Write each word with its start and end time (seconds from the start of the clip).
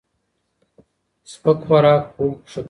سپک 1.31 1.57
خوراک 1.65 2.03
خوب 2.13 2.35
ښه 2.51 2.51
کوي. 2.53 2.59